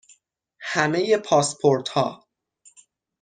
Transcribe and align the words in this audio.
همه 0.61 1.17
پاسپورت 1.17 1.89
ها 1.97 2.27